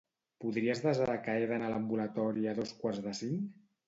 [0.43, 3.53] Podries desar que he d'anar a l'ambulatori a dos quarts de cinc?